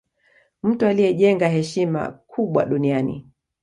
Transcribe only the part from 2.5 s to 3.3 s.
duniani